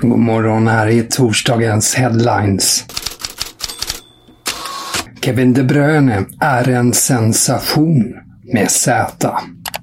God 0.00 0.18
morgon, 0.18 0.68
här 0.68 0.86
är 0.86 1.02
torsdagens 1.02 1.94
headlines. 1.94 2.84
Kevin 5.20 5.54
De 5.54 5.62
Bruyne 5.62 6.24
är 6.40 6.68
en 6.68 6.92
sensation 6.92 8.14
med 8.52 8.70
Z. 8.70 9.32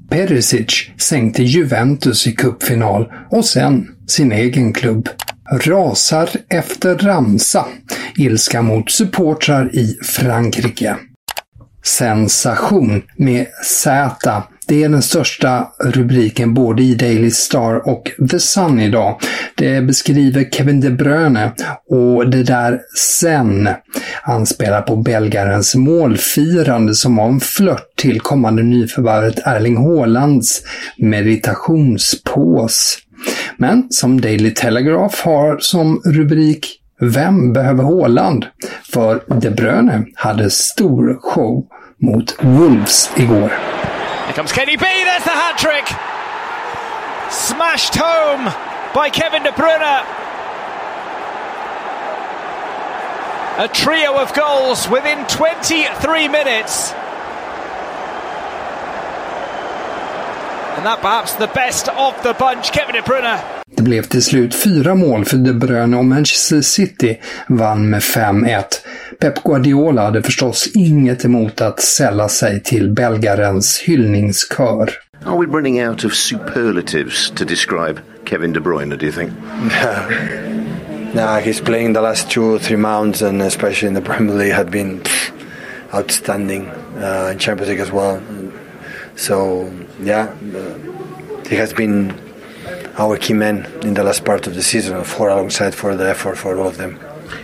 Perisic 0.10 0.92
sänkte 0.98 1.44
Juventus 1.44 2.28
i 2.28 2.32
cupfinal 2.32 3.12
och 3.32 3.46
sen 3.46 3.88
sin 4.08 4.32
egen 4.32 4.74
klubb. 4.74 5.10
Rasar 5.52 6.30
efter 6.50 6.98
ramsa. 6.98 7.66
Ilska 8.18 8.62
mot 8.62 8.92
supportrar 8.92 9.76
i 9.76 9.98
Frankrike. 10.04 10.96
Sensation 11.84 13.02
med 13.18 13.48
Z. 13.64 14.44
Det 14.68 14.84
är 14.84 14.90
den 14.90 15.02
största 15.02 15.68
rubriken 15.80 16.54
både 16.54 16.84
i 16.84 16.96
Daily 16.96 17.32
Star 17.32 17.90
och 17.90 18.12
The 18.32 18.40
Sun 18.40 18.80
idag. 18.80 19.20
Det 19.56 19.82
beskriver 19.82 20.50
Kevin 20.52 20.82
De 20.82 20.90
Bruyne 20.90 21.52
och 21.90 22.30
det 22.30 22.44
där 22.44 22.82
sen 22.98 23.70
anspelar 24.24 24.82
på 24.82 24.96
belgarens 24.96 25.76
målfirande 25.76 26.96
som 26.96 27.16
var 27.16 27.26
en 27.26 27.40
flört 27.40 27.96
till 27.96 28.22
kommande 28.22 28.64
nyförvärvet 28.64 29.40
Erling 29.46 29.78
Haalands 29.78 30.62
meditationspås. 30.98 32.98
Men 33.58 33.88
som 33.90 34.22
Daily 34.22 34.54
Telegraph 34.54 35.26
har 35.26 35.58
som 35.60 36.02
rubrik 36.06 36.80
Vem 37.00 37.54
behöver 37.54 37.84
Haaland? 37.84 38.46
För 38.94 39.24
De 39.28 39.50
Bruyne 39.50 40.06
hade 40.16 40.50
stor 40.50 41.18
show 41.22 41.66
mot 41.98 42.36
Wolves 42.42 43.10
igår. 43.18 43.73
Here 44.34 44.42
comes 44.42 44.52
Kenny 44.52 44.76
B. 44.78 44.84
There's 44.84 45.24
the 45.26 45.30
hat 45.30 45.60
trick. 45.60 45.86
Smashed 47.30 47.94
home 47.96 48.46
by 48.92 49.12
Kevin 49.12 49.44
De 49.44 49.52
Bruyne. 49.52 50.02
A 53.60 53.68
trio 53.68 54.16
of 54.18 54.34
goals 54.34 54.90
within 54.90 55.24
23 55.28 56.28
minutes. 56.30 56.94
And 60.78 60.86
that 60.88 61.02
perhaps 61.02 61.36
the 61.36 61.52
best 61.54 61.90
of 61.90 62.24
the 62.24 62.34
bunch, 62.34 62.72
Kevin 62.72 62.96
De 62.96 63.02
Bruyne. 63.04 63.40
Det 63.76 63.84
blev 63.84 64.04
till 64.04 64.24
slut 64.24 64.56
fyra 64.56 64.96
mål 64.96 65.26
för 65.26 65.38
De 65.38 65.54
Bruyne 65.54 65.98
och 65.98 66.06
Manchester 66.06 66.62
City 66.62 67.20
vann 67.48 67.90
med 67.90 68.02
5-1. 68.02 68.64
Pep 69.20 69.44
Guardiola 69.44 70.02
hade 70.02 70.24
förstås 70.24 70.68
inget 70.76 71.26
emot 71.26 71.62
att 71.62 71.80
sälla 71.80 72.30
sig 72.30 72.64
till 72.64 72.92
belgarens 72.92 73.80
hyllningskör. 73.80 74.90
Are 75.26 75.38
we 75.38 75.46
running 75.46 75.88
out 75.88 76.06
of 76.06 76.14
superlatives 76.14 77.32
to 77.32 77.46
describe 77.46 78.02
Kevin 78.26 78.54
De 78.54 78.60
Bruyne, 78.60 78.96
do 78.96 79.06
you 79.06 79.12
think? 79.12 79.32
Nah, 81.14 81.40
he's 81.40 81.62
playing 81.62 81.94
the 81.94 82.02
last 82.02 82.32
two 82.32 82.56
or 82.56 82.60
three 82.60 82.76
months, 82.76 83.22
and 83.22 83.42
especially 83.42 83.88
in 83.88 83.94
the 83.94 84.02
Premier 84.02 84.36
League, 84.36 84.52
had 84.54 84.72
been 84.72 85.00
outstanding 85.94 86.68
uh, 86.98 87.30
in 87.32 87.38
Champions 87.38 87.70
League 87.70 87.80
as 87.80 87.92
well. 87.92 88.20
So 89.16 89.72
yeah, 90.02 90.34
uh, 90.56 91.48
he 91.48 91.56
has 91.56 91.72
been 91.72 92.16
our 92.98 93.18
key 93.18 93.34
man 93.34 93.68
in 93.84 93.94
the 93.94 94.04
last 94.04 94.26
part 94.26 94.48
of 94.48 94.56
the 94.56 94.64
season, 94.64 95.04
for 95.04 95.30
alongside 95.30 95.76
for 95.76 95.96
the 95.96 96.10
effort 96.10 96.36
for 96.36 96.58
all 96.58 96.68
of 96.68 96.78
them. 96.78 96.98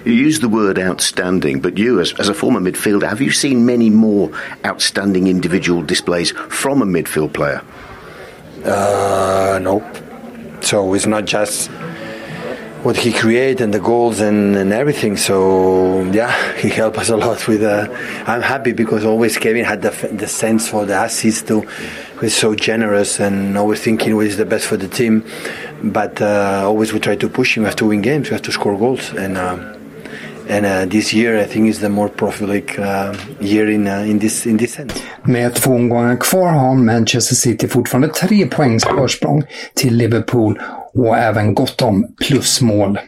You 0.06 0.14
use 0.14 0.40
the 0.40 0.50
word 0.50 0.80
outstanding, 0.80 1.62
but 1.62 1.78
you, 1.78 2.00
as, 2.00 2.14
as 2.14 2.30
a 2.30 2.34
former 2.34 2.60
midfielder, 2.60 3.08
have 3.08 3.22
you 3.22 3.32
seen 3.32 3.66
many 3.66 3.90
more 3.90 4.32
outstanding 4.66 5.28
individual 5.28 5.84
displays 5.84 6.32
from 6.32 6.82
a 6.82 6.86
midfield 6.86 7.34
player? 7.34 7.62
Uh, 8.66 9.60
nope. 9.62 9.84
So 10.62 10.94
it's 10.94 11.06
not 11.06 11.26
just 11.26 11.70
what 12.84 12.96
he 12.96 13.12
created 13.12 13.60
and 13.60 13.74
the 13.74 13.80
goals 13.80 14.20
and, 14.22 14.56
and 14.56 14.72
everything. 14.72 15.18
So 15.18 16.04
yeah, 16.12 16.32
he 16.58 16.70
helped 16.70 16.98
us 16.98 17.10
a 17.10 17.18
lot 17.18 17.48
with. 17.48 17.64
Uh, 17.64 17.88
I'm 18.26 18.42
happy 18.42 18.74
because 18.74 19.06
always 19.06 19.38
Kevin 19.38 19.66
had 19.66 19.82
the, 19.82 19.92
the 20.12 20.28
sense 20.28 20.70
for 20.70 20.86
the 20.86 21.02
assist 21.04 21.48
too. 21.48 21.68
He's 22.22 22.36
so 22.36 22.56
generous 22.56 23.20
and 23.20 23.58
always 23.58 23.82
thinking 23.82 24.16
what 24.16 24.28
is 24.28 24.38
the 24.38 24.46
best 24.46 24.66
for 24.66 24.78
the 24.78 24.88
team. 24.88 25.26
But 25.84 26.22
uh, 26.22 26.64
always 26.66 26.94
we 26.94 27.00
try 27.00 27.16
to 27.16 27.30
push 27.30 27.56
him. 27.56 27.64
We 27.64 27.68
have 27.68 27.78
to 27.78 27.86
win 27.86 28.02
games. 28.02 28.30
We 28.30 28.34
have 28.34 28.44
to 28.44 28.52
score 28.52 28.78
goals 28.78 29.10
and. 29.14 29.38
Um, 29.38 29.79
Med 35.24 35.54
två 35.56 35.72
omgångar 35.72 36.16
kvar 36.16 36.52
har 36.52 36.76
Manchester 36.76 37.36
City 37.36 37.68
fortfarande 37.68 38.08
tre 38.08 38.46
poängs 38.46 38.84
försprång 38.84 39.44
till 39.76 39.98
Liverpool 39.98 40.60
och 40.94 41.18
även 41.18 41.54
gott 41.54 41.82
om 41.82 42.08
plusmål. 42.28 43.00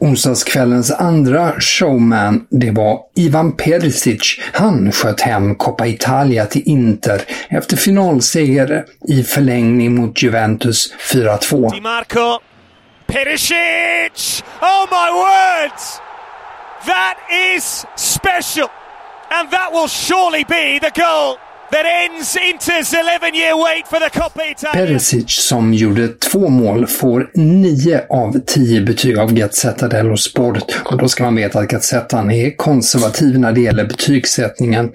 Onsdagskvällens 0.00 0.90
andra 0.90 1.52
showman, 1.60 2.46
det 2.50 2.70
var 2.70 3.00
Ivan 3.16 3.52
Perisic. 3.52 4.40
Han 4.52 4.92
sköt 4.92 5.20
hem 5.20 5.54
Coppa 5.54 5.86
Italia 5.86 6.46
till 6.46 6.62
Inter 6.64 7.22
efter 7.48 7.76
finalseger 7.76 8.84
i 9.08 9.22
förlängning 9.22 9.94
mot 9.94 10.22
Juventus 10.22 10.94
4-2. 11.12 11.72
Di 11.74 11.80
Marco. 11.80 12.38
Perisic! 13.06 14.44
Oh 14.60 14.86
my 14.90 15.10
words! 15.12 16.00
That 16.96 17.18
is 17.56 17.84
special. 17.96 18.68
And 19.30 19.50
that 19.50 19.70
will 19.72 19.88
surely 19.88 20.44
be 20.44 20.78
the 20.78 20.92
goal 21.00 21.36
that 21.70 21.84
ends 21.84 22.36
Inter's 22.36 22.92
11-year 22.92 23.54
wait 23.56 23.86
for 23.86 23.98
the 24.00 24.10
Coppa 24.10 24.42
Italia. 24.50 24.86
Perisic, 24.86 25.30
som 25.30 25.74
gjorde 25.74 26.08
två 26.08 26.48
mål, 26.48 26.86
får 26.86 27.30
9 27.34 28.00
av 28.10 28.40
10 28.46 28.80
betyg 28.80 29.18
av 29.18 29.32
Gazzetta 29.32 29.88
dello 29.88 30.16
Sport. 30.16 30.58
Och 30.84 30.98
då 30.98 31.08
ska 31.08 31.24
man 31.24 31.36
veta 31.36 31.58
att 31.58 31.68
Gazzettan 31.68 32.30
är 32.30 32.56
konservativ 32.56 33.38
när 33.38 33.52
det 33.52 33.60
gäller 33.60 33.84
betygssättningen. 33.84 34.92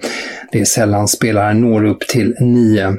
Det 0.52 0.60
är 0.60 0.64
sällan 0.64 1.08
spelare 1.08 1.54
når 1.54 1.84
upp 1.84 2.00
till 2.08 2.34
9. 2.40 2.96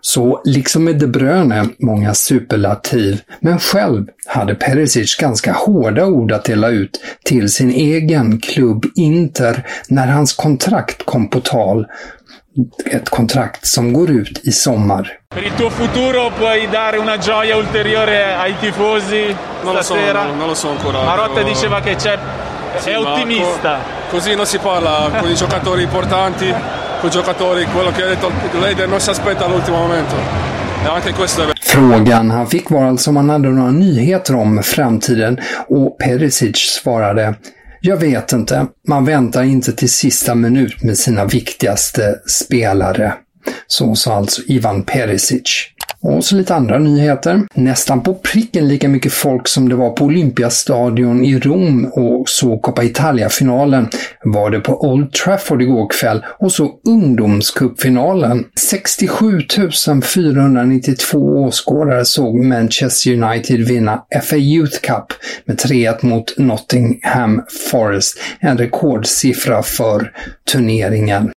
Så 0.00 0.40
liksom 0.44 0.84
med 0.84 0.98
De 0.98 1.06
Bruyne, 1.06 1.68
många 1.78 2.14
superlativ, 2.14 3.20
men 3.40 3.58
själv 3.58 4.06
hade 4.26 4.54
Perisic 4.54 5.16
ganska 5.16 5.52
hårda 5.52 6.06
ord 6.06 6.32
att 6.32 6.44
dela 6.44 6.68
ut 6.68 7.00
till 7.24 7.52
sin 7.52 7.70
egen 7.70 8.38
klubb 8.40 8.84
Inter 8.94 9.66
när 9.88 10.06
hans 10.06 10.32
kontrakt 10.32 11.04
kom 11.06 11.28
på 11.30 11.40
tal. 11.40 11.86
ett 12.90 13.08
kontrakt 13.10 13.66
som 13.66 13.92
går 13.92 14.10
ut 14.10 14.40
i 14.44 14.52
sommar. 14.52 15.08
Per 15.34 15.42
il 15.44 15.52
tuo 15.52 15.70
futuro 15.70 16.30
puoi 16.38 16.66
dare 16.72 16.98
una 16.98 17.16
gioia 17.18 17.56
ulteriore 17.56 18.34
ai 18.36 18.54
tifosi 18.60 19.36
non 19.64 19.74
lo 19.74 19.82
so, 19.82 19.94
stasera? 19.94 20.24
non, 20.38 20.46
lo 20.48 20.54
so 20.54 20.68
ancora. 20.70 21.04
Marotta 21.04 21.34
però- 21.34 21.48
diceva 21.48 21.80
che 21.80 21.94
c'è, 21.96 22.18
Sì, 22.78 22.90
è 22.90 22.98
ottimista. 22.98 23.78
co- 24.08 24.16
così 24.16 24.34
non 24.34 24.46
si 24.46 24.58
parla 24.58 25.10
con 25.20 25.30
i 25.30 25.34
giocatori 25.34 25.82
importanti, 25.82 26.54
con 27.06 27.08
i 27.08 27.10
giocatori, 27.10 27.64
quello 27.66 27.90
che 27.90 28.02
ha 28.02 28.06
detto 28.06 28.30
Leider 28.60 28.88
non 28.88 29.00
si 29.00 29.10
aspetta 29.10 29.44
all'ultimo 29.44 29.78
momento. 29.78 30.14
E 30.84 30.88
anche 30.88 31.12
questo 31.12 31.42
è 31.42 31.44
vero. 31.44 31.56
Frågan 31.60 32.30
han 32.30 32.46
fick 32.46 32.70
var 32.70 32.84
alltså 32.84 33.10
om 33.10 33.16
han 33.16 33.30
hade 33.30 33.48
några 33.48 33.70
nyheter 33.70 34.34
om 34.34 34.62
framtiden 34.62 35.38
och 35.68 35.98
Perisic 35.98 36.56
svarade 36.56 37.34
Jag 37.80 37.96
vet 37.96 38.32
inte. 38.32 38.66
Man 38.88 39.04
väntar 39.04 39.42
inte 39.42 39.72
till 39.72 39.90
sista 39.90 40.34
minut 40.34 40.82
med 40.82 40.98
sina 40.98 41.24
viktigaste 41.24 42.14
spelare. 42.26 43.14
Så 43.66 43.94
sa 43.94 44.16
alltså 44.16 44.42
Ivan 44.46 44.82
Perisic. 44.82 45.72
Och 46.00 46.24
så 46.24 46.36
lite 46.36 46.54
andra 46.54 46.78
nyheter. 46.78 47.42
Nästan 47.54 48.02
på 48.02 48.14
pricken 48.14 48.68
lika 48.68 48.88
mycket 48.88 49.12
folk 49.12 49.48
som 49.48 49.68
det 49.68 49.74
var 49.74 49.90
på 49.90 50.04
Olympiastadion 50.04 51.24
i 51.24 51.38
Rom 51.38 51.84
och 51.84 52.28
så 52.28 52.58
Coppa 52.58 52.84
Italia-finalen 52.84 53.88
var 54.24 54.50
det 54.50 54.60
på 54.60 54.80
Old 54.80 55.12
Trafford 55.12 55.62
igår 55.62 55.90
kväll 55.90 56.24
och 56.38 56.52
så 56.52 56.70
ungdomscupfinalen. 56.88 58.44
67 58.60 59.40
492 60.04 61.18
åskådare 61.18 62.04
såg 62.04 62.44
Manchester 62.44 63.22
United 63.22 63.60
vinna 63.60 64.02
FA 64.22 64.36
Youth 64.36 64.80
Cup 64.80 65.06
med 65.44 65.56
3-1 65.56 66.06
mot 66.06 66.38
Nottingham 66.38 67.42
Forest. 67.70 68.18
En 68.40 68.58
rekordsiffra 68.58 69.62
för 69.62 70.12
turneringen. 70.52 71.30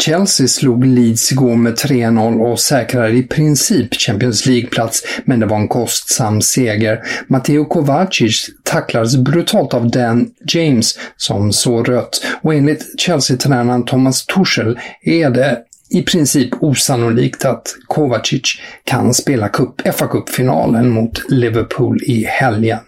Chelsea 0.00 0.48
slog 0.48 0.84
Leeds 0.84 1.32
igår 1.32 1.56
med 1.56 1.74
3-0 1.74 2.40
och 2.40 2.60
säkrade 2.60 3.12
i 3.12 3.22
princip 3.22 3.94
Champions 3.94 4.46
League-plats, 4.46 5.02
men 5.24 5.40
det 5.40 5.46
var 5.46 5.56
en 5.56 5.68
kostsam 5.68 6.42
seger. 6.42 7.00
Matteo 7.26 7.64
Kovacic 7.64 8.50
tacklades 8.64 9.16
brutalt 9.16 9.74
av 9.74 9.90
Dan 9.90 10.30
James 10.46 10.98
som 11.16 11.52
så 11.52 11.82
rött 11.82 12.22
och 12.42 12.54
enligt 12.54 13.00
Chelsea-tränaren 13.00 13.84
Thomas 13.84 14.26
Tuchel 14.26 14.78
är 15.02 15.30
det 15.30 15.58
i 15.90 16.02
princip 16.02 16.62
osannolikt 16.62 17.44
att 17.44 17.76
Kovacic 17.86 18.60
kan 18.84 19.14
spela 19.14 19.48
FA-cupfinalen 19.84 20.88
mot 20.88 21.30
Liverpool 21.30 22.02
i 22.02 22.24
helgen. 22.24 22.78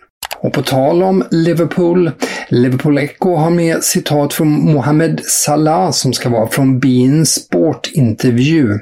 Och 0.43 0.53
på 0.53 0.63
tal 0.63 1.03
om 1.03 1.25
Liverpool, 1.31 2.11
Liverpool 2.49 2.99
Echo 2.99 3.37
har 3.37 3.51
med 3.51 3.85
citat 3.85 4.35
från 4.35 4.49
Mohamed 4.49 5.21
Salah 5.25 5.91
som 5.91 6.13
ska 6.13 6.29
vara 6.29 6.49
från 6.49 6.79
Bein 6.79 7.27
Sport 7.27 7.91
intervju. 7.93 8.79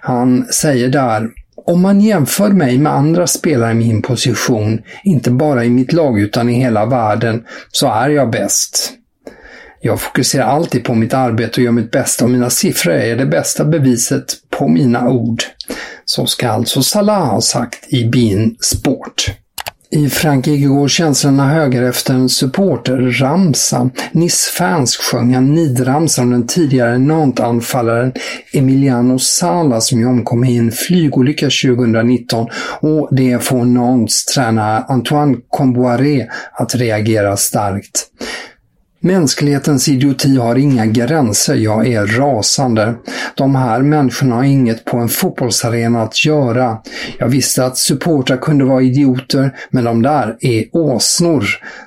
Han 0.00 0.46
säger 0.52 0.88
där 0.88 1.28
om 1.66 1.80
man 1.80 2.00
jämför 2.00 2.50
mig 2.50 2.78
med 2.78 2.92
andra 2.92 3.26
spelare 3.26 3.72
i 3.72 3.74
min 3.74 4.02
position, 4.02 4.80
inte 5.04 5.30
bara 5.30 5.64
i 5.64 5.70
mitt 5.70 5.92
lag 5.92 6.20
utan 6.20 6.48
i 6.48 6.52
hela 6.52 6.86
världen, 6.86 7.44
så 7.72 7.86
är 7.86 8.08
jag 8.08 8.30
bäst. 8.30 8.92
Jag 9.80 10.00
fokuserar 10.00 10.44
alltid 10.44 10.84
på 10.84 10.94
mitt 10.94 11.14
arbete 11.14 11.60
och 11.60 11.64
gör 11.64 11.72
mitt 11.72 11.90
bästa 11.90 12.24
och 12.24 12.30
mina 12.30 12.50
siffror 12.50 12.92
är 12.92 13.16
det 13.16 13.26
bästa 13.26 13.64
beviset 13.64 14.34
på 14.50 14.68
mina 14.68 15.08
ord. 15.08 15.42
Så 16.04 16.26
ska 16.26 16.48
alltså 16.48 16.82
Salah 16.82 17.26
ha 17.26 17.40
sagt 17.40 17.92
i 17.92 18.04
Bein 18.04 18.56
Sport. 18.60 19.30
I 19.90 20.08
Frankrike 20.08 20.66
går 20.66 20.88
känslorna 20.88 21.48
höger 21.48 21.82
efter 21.82 22.14
en 22.14 22.28
supporterramsa. 22.28 23.90
Nice-fans 24.12 24.96
sjöng 24.96 25.32
en 25.32 25.54
nidramsa 25.54 26.22
om 26.22 26.30
den 26.30 26.46
tidigare 26.46 26.98
Nantes-anfallaren 26.98 28.12
Emiliano 28.52 29.18
Sala 29.18 29.80
som 29.80 30.00
ju 30.00 30.06
omkom 30.06 30.44
i 30.44 30.56
en 30.56 30.72
flygolycka 30.72 31.46
2019 31.46 32.46
och 32.80 33.08
det 33.10 33.44
får 33.44 33.64
Nantes 33.64 34.24
tränare 34.24 34.84
Antoine 34.88 35.36
Comboiré 35.48 36.26
att 36.52 36.74
reagera 36.74 37.36
starkt. 37.36 38.06
Mänsklighetens 39.00 39.88
idioti 39.88 40.36
har 40.36 40.56
inga 40.56 40.86
gränser, 40.86 41.54
jag 41.54 41.86
är 41.86 42.06
rasande. 42.06 42.94
De 43.34 43.54
här 43.54 43.82
människorna 43.82 44.34
har 44.34 44.44
inget 44.44 44.84
på 44.84 44.96
en 44.96 45.08
fotbollsarena 45.08 46.02
att 46.02 46.24
göra. 46.24 46.78
Jag 47.18 47.28
visste 47.28 47.64
att 47.64 47.78
supportrar 47.78 48.36
kunde 48.36 48.64
vara 48.64 48.82
idioter, 48.82 49.50
men 49.70 49.84
de 49.84 50.02
där 50.02 50.36
är 50.40 50.64
åsnor, 50.72 51.44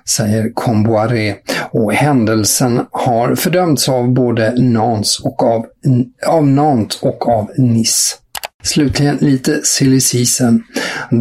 säger 0.10 0.52
Comboiré. 0.54 1.36
Och 1.72 1.94
händelsen 1.94 2.82
har 2.92 3.36
fördömts 3.36 3.90
av 3.90 4.14
både 4.14 4.62
Nantes 4.62 5.20
och 5.20 5.44
av, 5.44 5.66
av 6.28 6.48
Nantes 6.48 7.02
och 7.02 7.30
av 7.30 7.50
Nice. 7.58 8.21
Slutligen 8.64 9.18
lite 9.22 9.62
silly 9.64 10.00
season. 10.00 10.64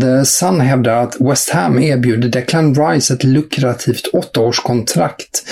The 0.01 0.25
Sun 0.25 0.61
hävdar 0.61 0.97
att 0.97 1.17
West 1.21 1.51
Ham 1.51 1.79
erbjuder 1.79 2.29
Declan 2.29 2.75
Rice 2.75 3.15
ett 3.15 3.25
lukrativt 3.25 4.07
åttaårskontrakt. 4.13 5.45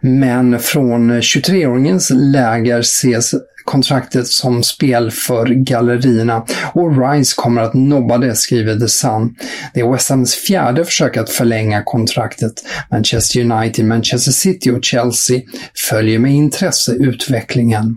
Men 0.00 0.58
från 0.58 1.12
23-åringens 1.12 2.12
läger 2.14 2.80
ses 2.80 3.34
kontraktet 3.66 4.26
som 4.26 4.62
spel 4.62 5.10
för 5.10 5.46
gallerierna 5.46 6.44
och 6.72 7.12
Rice 7.12 7.34
kommer 7.36 7.62
att 7.62 7.74
nobba 7.74 8.18
det, 8.18 8.34
skriver 8.34 8.80
The 8.80 8.88
Sun. 8.88 9.34
Det 9.74 9.80
är 9.80 9.92
West 9.92 10.10
Hams 10.10 10.34
fjärde 10.34 10.84
försök 10.84 11.16
att 11.16 11.30
förlänga 11.30 11.82
kontraktet. 11.82 12.52
Manchester 12.90 13.40
United, 13.40 13.84
Manchester 13.84 14.32
City 14.32 14.70
och 14.70 14.84
Chelsea 14.84 15.40
följer 15.88 16.18
med 16.18 16.32
intresse 16.32 16.92
utvecklingen. 16.92 17.96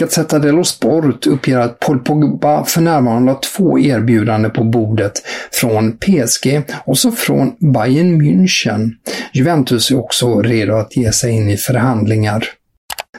Gazzetta 0.00 0.38
dello 0.38 0.64
Sport 0.64 1.26
uppger 1.26 1.58
att 1.58 1.78
Paul 1.78 1.98
Pogba 1.98 2.64
för 2.64 2.80
närvarande 2.80 3.32
har 3.32 3.38
två 3.56 3.78
erbjudanden 3.78 4.50
på 4.50 4.64
bordet 4.64 5.12
från 5.52 5.98
PSG 5.98 6.62
och 6.84 6.98
så 6.98 7.12
från 7.12 7.52
Bayern 7.72 8.22
München. 8.22 8.90
Juventus 9.32 9.90
är 9.90 9.98
också 9.98 10.42
redo 10.42 10.74
att 10.74 10.96
ge 10.96 11.12
sig 11.12 11.32
in 11.32 11.50
i 11.50 11.56
förhandlingar. 11.56 12.44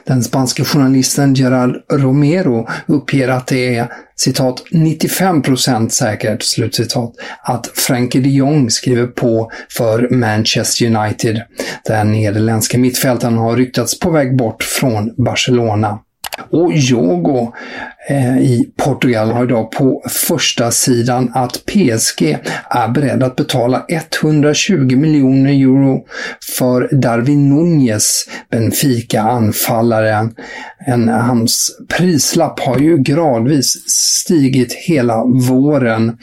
Den 0.06 0.22
spanske 0.22 0.64
journalisten 0.64 1.34
Gerard 1.34 1.76
Romero 1.92 2.68
uppger 2.86 3.28
att 3.28 3.46
det 3.46 3.76
är 3.76 3.88
citat 4.16 4.62
95% 4.70 5.88
säkert 5.88 6.42
slutcitat 6.42 7.12
att 7.42 7.66
Frankie 7.74 8.20
de 8.20 8.28
Jong 8.28 8.70
skriver 8.70 9.06
på 9.06 9.50
för 9.76 10.08
Manchester 10.10 10.96
United. 10.96 11.42
Den 11.84 12.12
nederländska 12.12 12.78
mittfältaren 12.78 13.38
har 13.38 13.56
ryktats 13.56 13.98
på 13.98 14.10
väg 14.10 14.36
bort 14.36 14.62
från 14.62 15.24
Barcelona. 15.24 15.98
Och 16.50 16.72
Jogo 16.72 17.52
eh, 18.08 18.38
i 18.38 18.72
Portugal 18.76 19.30
har 19.30 19.44
idag 19.44 19.70
på 19.70 20.02
första 20.08 20.70
sidan 20.70 21.32
att 21.34 21.66
PSG 21.66 22.38
är 22.70 22.88
beredd 22.88 23.22
att 23.22 23.36
betala 23.36 23.84
120 23.88 24.96
miljoner 24.96 25.50
euro 25.50 26.04
för 26.56 26.88
Darwin 26.92 27.48
Nunez, 27.48 28.28
Benfica-anfallaren. 28.50 30.34
En, 30.86 31.08
hans 31.08 31.76
prislapp 31.88 32.60
har 32.60 32.78
ju 32.78 32.98
gradvis 32.98 33.72
stigit 33.86 34.72
hela 34.72 35.24
våren. 35.24 36.18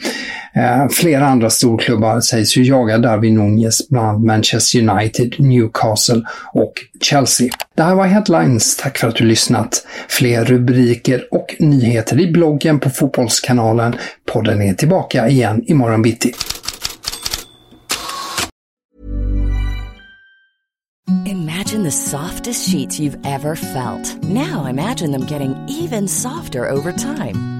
Eh, 0.54 0.88
flera 0.88 1.26
andra 1.26 1.50
storklubbar 1.50 2.20
sägs 2.20 2.56
ju 2.56 2.62
jaga 2.62 2.98
Darwin 2.98 3.34
Nunez, 3.34 3.88
bland 3.88 4.08
annat 4.08 4.24
Manchester 4.24 4.88
United, 4.88 5.34
Newcastle 5.38 6.22
och 6.52 6.72
Chelsea. 7.00 7.48
Det 7.76 7.82
här 7.82 7.94
var 7.94 8.06
Headlines. 8.06 8.76
Tack 8.76 8.98
för 8.98 9.08
att 9.08 9.16
du 9.16 9.24
lyssnat. 9.24 9.86
Fler 10.08 10.44
rubriker 10.44 11.24
och 11.30 11.56
nyheter 11.58 12.20
i 12.20 12.32
bloggen 12.32 12.80
på 12.80 12.90
Fotbollskanalen. 12.90 13.94
Podden 14.32 14.62
är 14.62 14.74
tillbaka 14.74 15.28
igen 15.28 15.62
imorgon 15.66 16.02
bitti. 16.02 16.32
Imagine 21.26 21.84
the 21.84 21.90
softest 21.90 22.70
sheets 22.70 23.00
you've 23.00 23.18
ever 23.24 23.54
felt. 23.54 24.22
Now 24.22 24.66
imagine 24.66 25.12
them 25.12 25.26
getting 25.26 25.54
even 25.68 26.08
softer 26.08 26.70
over 26.70 26.92
time. 26.92 27.59